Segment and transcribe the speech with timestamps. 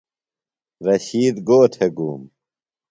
[0.85, 2.21] رشید گو تھےۡ گُوم؟